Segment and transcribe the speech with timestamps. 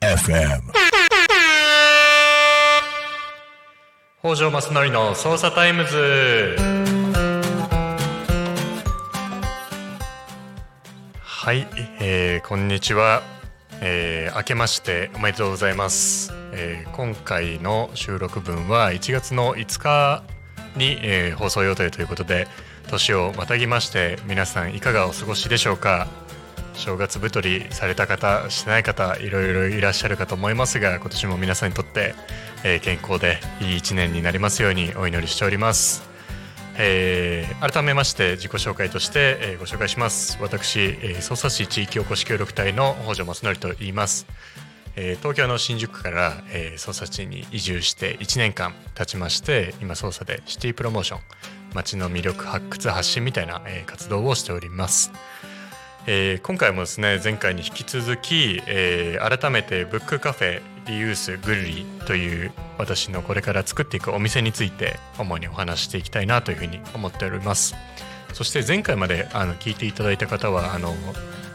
[0.00, 0.72] FM.
[4.20, 6.56] 北條正則の匝瑳 Times
[11.22, 11.68] はい、
[12.00, 13.22] えーこんにちは、
[13.80, 20.35] えー明けましておめでとうございます、えー今回の収録分は1月の5日
[20.76, 22.46] に、えー放送予定ということで
[22.88, 26.08] 年をまたぎまして皆さんいかがお過ごしでしょうか？
[26.74, 32.14] 正月太りされた方してない方いろいろいらっしゃるかと思いますが今年も皆さんにとって、
[32.64, 36.02] えー健康でいい一年になりますようにお祈りしております、
[36.78, 40.36] えー改めまして自己紹介として、えーご紹介します。
[40.40, 44.26] 私、えー匝瑳市地域おこし協力隊の北条正則と言います。
[44.96, 51.20] えー東京の新宿区から、えー、捜査地に移住して1年間経ちまして今捜査でシティプロモーション
[51.74, 55.12] 街の魅力発掘発信みたいな、えー活動をしております、
[56.06, 67.74] えー今回もですね前回に引き続き、えー改めてブックカフェリユースグルリという私のこれから作っていくお店について主にお話ししていきたいなというふうに思っております。
[68.32, 70.94] そして前回まであの聞いていただいた方はあの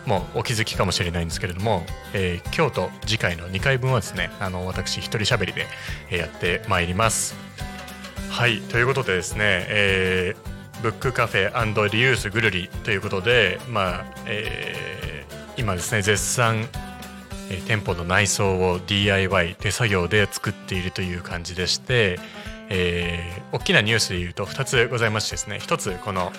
[0.05, 5.67] もうお気づきかもしれないんですけれども、えー今日と次回の2回分はですねあの私一人喋りで
[6.09, 7.35] やってまいります。
[8.29, 16.67] はいということでですね、えーブックカフェリユースグルリということでまあ、えー今ですね絶賛
[17.51, 22.17] え店舗の内装を DIY 手作業で作っているという感じでして、
[22.69, 26.31] えー大きなニュースで言うと2つございましてですね1つこの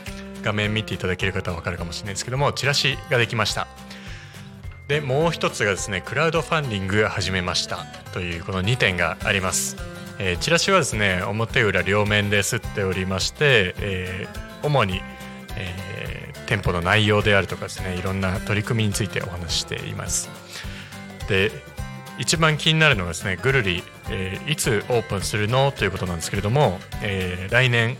[0.42, 3.66] 画面見ていただける方は分かるかもしれないですけどもチラシができました。
[4.88, 7.86] でもう1つがですねクラウドファンディング始めました。
[8.12, 9.76] というこの2点があります、
[10.18, 15.00] えーチラシはですね表裏両面で刷っておりまして、えー主に、
[15.56, 20.28] えー店舗の内容であるとかですねいろんな取り組みについてお話ししています。
[21.28, 21.50] で
[22.18, 25.72] 一番気になるのがですねぐるり、えーいつオープンするの？
[25.72, 27.96] ということなんですけれども、えー来年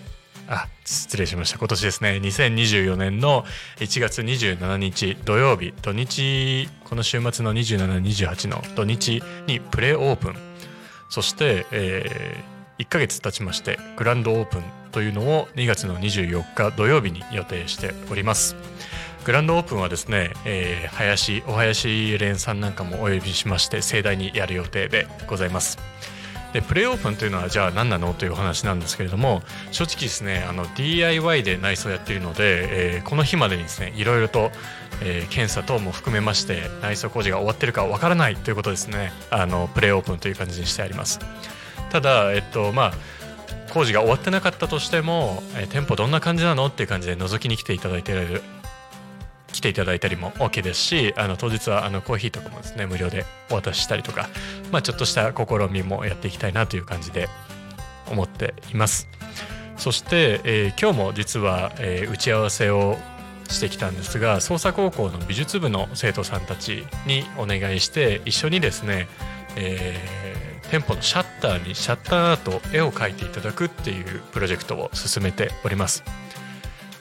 [0.53, 1.59] あ失礼しました。
[1.59, 2.21] 今年ですね。
[2.23, 3.45] 2024年の
[3.79, 5.73] 1月27日土曜日。
[5.81, 10.37] 土日この週末の2728の土日にプレオープン。
[11.09, 12.37] そして、え
[12.79, 18.55] 1ヶ月経ちましてグランドオープンというのを2月の24日土曜日に予定しております。
[19.25, 25.79] グランドオープンはですね、えー林お林蓮さんなんかもお呼びしまして盛大にやる予定でございます。
[26.53, 34.51] でプレイオープンというのはじゃあ何なのという話なんですけれども正直ですねあの DIY で内装やっているので、えーこの日までにですねいろいろと、
[35.03, 39.13] えー検査等も含めまして内装工事が終わってるかわからないということですね。
[39.31, 41.21] あのプレイオープンという感じにしてあります。
[41.91, 42.93] ただえっとまあ
[43.73, 48.43] 工事が終わってなかったとしても、えー店舗どんな感じなのっていう感じで覗きに来ていただいている
[49.53, 54.29] 来ていただいたりも OK ですしあの当日はあのコーヒーとかもですね無料でお渡ししたりとか、
[54.71, 57.29] まあ、ちょっとした試みもやっていきたいなという感じで
[58.11, 59.09] 思っています。
[59.77, 62.99] そして、えー今日も実は、えー打ち合わせを
[63.49, 69.09] してきたんですが捜査高校の美術部の生徒さんたちにお願いして一緒にですね、
[69.57, 70.33] えー
[70.73, 76.03] 店舗のシャッターにシャッターアート絵を描いていただくっていうプロジェクトを進めております。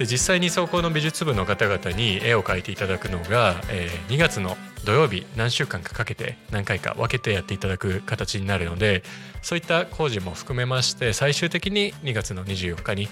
[0.02, 9.04] で実際に走行の美術部の方々に絵を描いていただくのが、えー2月の土曜日何週間かかけて何回か分けてやっていただく形になるので
[9.44, 13.10] そういった工事も含めまして最終的に2月の24日に、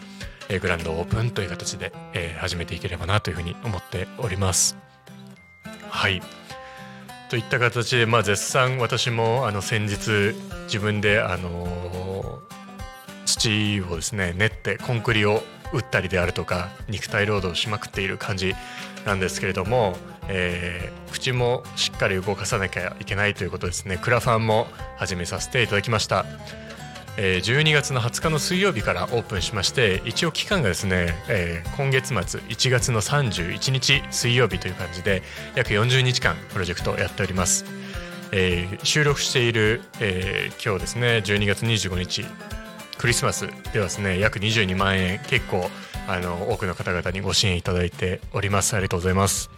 [0.49, 4.75] えーグランドオープンという形で、えー始めていければなというふうに思っております。
[5.89, 6.23] はい
[7.29, 12.08] といった形で、まあ、絶賛私もあの先日自分で、あのー
[13.39, 15.41] 土をですね練ってコンクリを
[15.73, 18.53] 打ったりであるとか肉体労働をしまくっている感じ
[19.05, 19.95] なんですけれども、
[20.27, 26.23] えー口もしっかり動かさなきゃいけないということですねクラファンも始めさせていただきました。
[27.17, 35.23] えー12月の20日の水曜日からオープンしまして一応期間がですね、えー今月末1月の31日水曜日という感じで
[35.55, 37.65] 約40日間プロジェクトをやっております、
[38.31, 42.25] えー収録している、えー今日ですね12月25日
[42.99, 45.69] クリスマスではですね約22万円結構
[46.07, 48.75] あの多くの方々にご支援いただいております。
[48.75, 49.49] ありがとうございます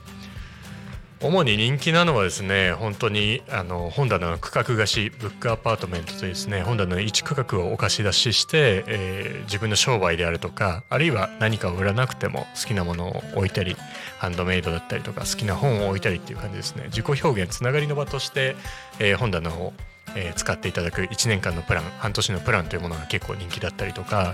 [1.23, 13.75] 主に人気なのはですね本当にあの本棚の区画貸しブックアパートメントというですね本棚の一区画をお貸し出しして、えー自分の商売であるとかあるいは何かを売らなくても好きなものを置いたり
[14.17, 16.85] ハンドメイドだったりとか好きな本を置いたりっていう感じですね。
[16.85, 18.55] 自己表現つながりの場として、
[18.99, 19.73] えー本棚を、
[20.16, 24.34] えー使っていただく1年間のプラン半年のプランというものが結構人気だったりとか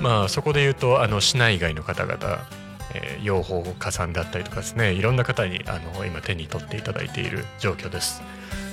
[0.00, 2.46] まあそこで言うとあの市内外の方々
[2.94, 8.22] えー、養蜂家さんだったりとかですねいろんな方にあの今手に取っていただいている状況です。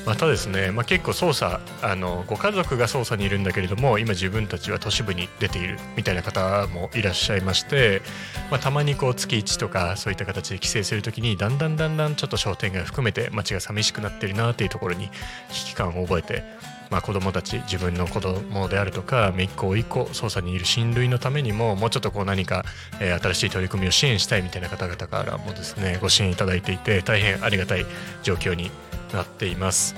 [0.06, 8.02] またですね、まあ、結構操作あのご家族が操作にいるんだけれども今自分たちは都市部に出ているみたいな方もいらっしゃいまして、
[8.50, 15.10] まあ、たまにこう月1とかそういった形で帰省する時にだんだんだんだんちょっと商店街含めて街が寂しくなってるなっていうところに
[15.52, 16.44] 危機感を覚えて
[16.90, 22.66] まあ、子どもたち自分の子どもであるとか姪っ子甥っ子捜査にいる親類のためにももうちょっとこう何か、
[23.00, 27.86] えー、新しい取り組みを支援したいみたいな方々からもですねご支援いただいていて大変ありがたい
[28.24, 28.72] 状況に
[29.14, 29.96] なっています。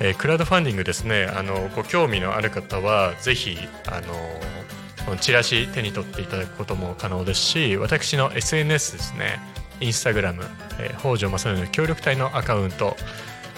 [0.00, 1.24] えー、クラウドファンディングですね。
[1.24, 9.40] あのご興味のある方はぜひあのチラシ手に取っていただくことも可能ですし私の SNS ですね。
[9.80, 10.44] インスタグラム、
[10.78, 12.96] えー、北条正則の協力隊のアカウント。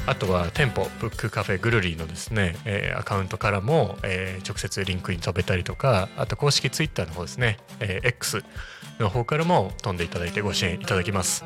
[0.05, 8.43] あとは店舗ブックカフェグルリーのですね、えー、アカウントからも、えー、直接リンクに飛べたりとかあと公式ツイッターの方ですね、えー、X
[8.99, 11.45] の方からも飛んでいただいてご支援いただきます。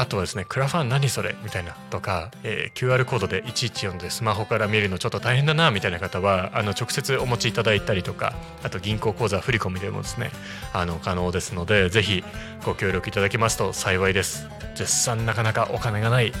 [0.00, 8.32] あとはですねクラファン何それみたいなとか、えー、QR コードでいちいち読んでスマホから見るのちょっと大変だなみたいな方はあの直接お持ちいただいたりとか
[8.62, 10.30] あと銀行口座振込でもですね
[10.72, 12.24] あの可能ですのでぜひ
[12.64, 14.48] ご協力いただけますと幸いです。
[14.74, 16.32] 絶賛なかなかお金がない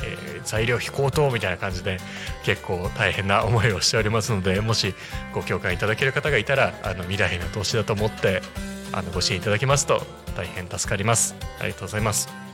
[0.00, 1.98] えー、材料費高騰みたいな感じで
[2.44, 4.94] 結構大変な思いをしておりますのでもし
[5.34, 8.42] ご共感いただける方がいたらあの未来への投資だと思って
[8.92, 10.02] あのご支援いただけますと
[10.36, 11.34] 大変助かります。
[11.58, 12.47] ありがとうございます。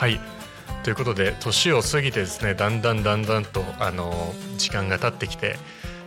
[0.00, 0.18] はい
[0.82, 5.56] ということで年を過ぎてですねだんだんだんだんとあの時間が経ってきて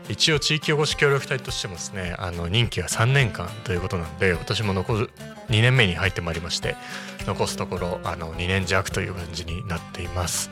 [0.09, 5.11] 一応地域おこし協力隊としてもですねあの任期が3年間ということなんで私も残る
[5.49, 6.75] 2年目に入ってまいりまして
[7.27, 10.49] 残すところあの2年弱という感じになっています。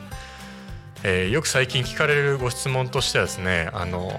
[1.02, 4.12] えー、よく最近聞かれるご質問としてはですねあの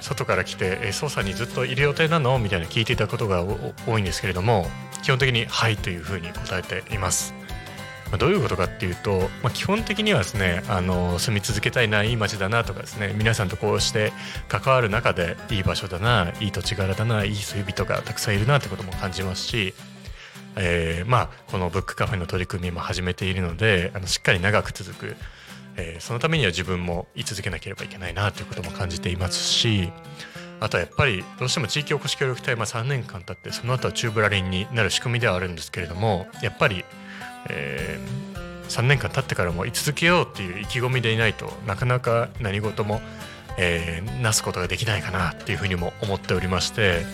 [0.00, 2.38] 外から来て、え捜査にずっといる予定なの？
[2.38, 3.44] みたいな聞いていたことが
[3.86, 4.66] 多いんですけれども
[5.02, 7.34] 基本的に「はい」というふうに答えています。
[8.18, 14.12] どういうことかっていうと、まあ、基本的にはですねあの住み続けたいないい街だなとかですね皆さんとこうして
[14.48, 19.74] 関わる中でいい場所だないい土地柄だないい水人がたくさんいるなってことも感じますし、
[20.56, 25.16] えー、まあこのブックカフェの取り組みも始めているのであのしっかり長く続く、
[25.76, 29.92] えー、そのためには自分も居続けなければいけないなということも感じていますし
[30.60, 36.84] あとはやっぱりどうしても地域おこし協力隊、まあ、3年間経ってその後は宙ぶらりんになる仕組みではあるんですけれどもやっぱり
[37.48, 43.00] えー、3年間経ってからも居続けようっていう意気込みでいないとなかなか何事も、
[43.58, 47.04] えー、なすことができないかなっていうふうにも思っておりまして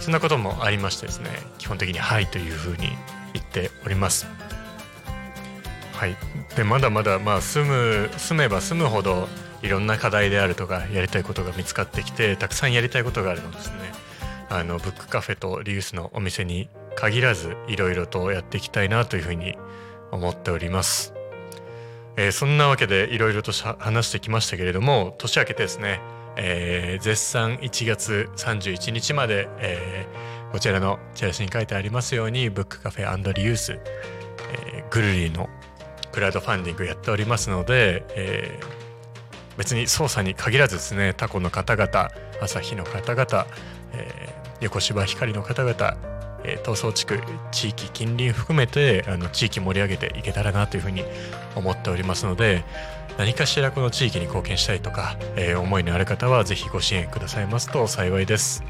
[0.00, 2.88] そんなこともありましてですね基本的に「はい」というふうに
[3.32, 4.26] 言っております。
[5.94, 6.16] はい、
[6.56, 9.28] でまだまだまあ住む住めば住むほど
[9.62, 13.76] いろんな課題であるとかやりたいことが見つかってきてたくさんやりたいことがあるのですね
[14.50, 19.56] あのブックカフェとリユースのお店に限らずいろいろとやっていきたいなというふうに
[20.10, 21.14] 思っております。
[22.16, 26.00] えー、そんなわけでいろいろと話してきましたけれども年明けてですね、
[26.36, 35.48] えー、絶賛1月31日まで、えー、こちらのチラシに書いてありますようにブックカフェリユース、えー、グルリーの
[36.12, 42.10] クラウドファンディングやっておりますので、えー、別に操作に限らずですねタコの方々
[42.40, 43.46] 朝日の方々、
[43.92, 46.13] えー、横芝光の方々
[46.44, 47.20] えー、闘争地区
[47.50, 51.02] 地域近隣含めてあの地域盛り上げていけたらなというふうに
[51.56, 52.64] 思っておりますので
[53.16, 58.64] 何かしらこの地域に貢献したいとか、えー、思いのある方は是非ご支援くださいますと幸いです。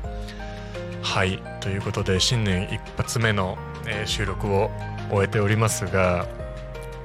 [1.03, 4.71] はいということで新年一発目の、えー、収録を
[5.11, 6.27] 終えておりますが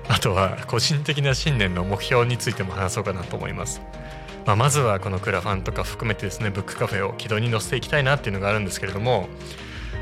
[0.07, 3.81] あとは個人的な新年の目標についても話そうかなと思います。
[4.45, 9.27] まあ、まずはこのクラファンとか含めてですねブックカフェを軌道に乗せていきたいなっていうのがあるんですけれども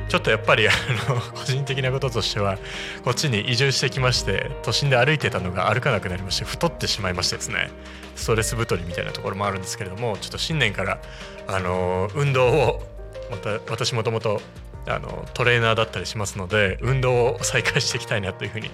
[0.08, 0.72] ちょっとやっぱりあ
[1.10, 2.58] の 個人的なこととしては
[3.04, 7.70] こっちに移住してきまして都心で歩いてたのが歩かなくなりまして太ってしまいましてですね。
[8.16, 11.00] ストレス太りみたいなところもあるんですけれどもちょっと新年から
[11.48, 12.84] あの運動を
[13.30, 14.42] また私もともと
[14.88, 18.72] あのトレーナーだったりしますので運動を再開していきたいなというふうに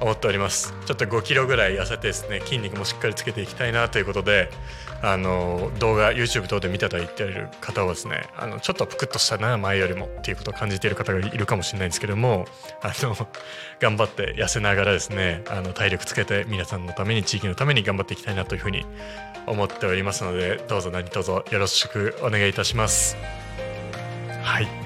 [0.00, 4.50] 思っておりますちょっと5キロぐらい痩せてですね筋肉もしっかりつけていきたいなということで
[5.00, 12.46] あの動画 YouTube 等で見ていただいている方はですねあのちょっとぷくっとしたな前よりもっていうことを感じている方がいるかもしれないんですけども
[12.82, 13.14] あの
[13.80, 18.84] 頑張って痩せながらですねあの体力つけて皆さんのために地域のために頑張っていきたいなというふうに
[19.46, 23.16] 思っておりますのでどうぞ何卒よろしくお願いいたします。
[24.42, 24.77] はい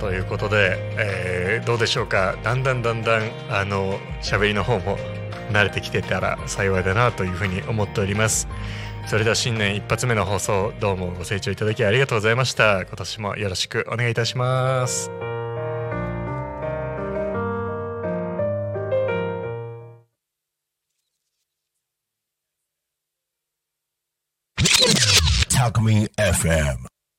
[0.00, 2.36] ということで、えー、どうでしょうか？
[2.42, 4.96] だんだんだんだんあの喋りの方も
[5.52, 8.48] 慣れてきてたら幸いだなというふうに思っております。
[9.06, 12.82] それでは新年一発目の放送どうもご清聴いただきありがとうございました。
[12.82, 15.10] 今年もよろしくお願いいたします。
[25.50, 26.89] タクミン FM